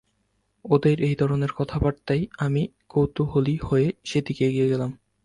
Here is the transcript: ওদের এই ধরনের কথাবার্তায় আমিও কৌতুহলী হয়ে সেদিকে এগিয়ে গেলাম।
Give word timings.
ওদের 0.65 0.97
এই 1.01 1.15
ধরনের 1.15 1.51
কথাবার্তায় 1.57 2.23
আমিও 2.37 2.71
কৌতুহলী 2.89 3.55
হয়ে 3.67 3.87
সেদিকে 4.05 4.43
এগিয়ে 4.45 4.71
গেলাম। 4.71 4.91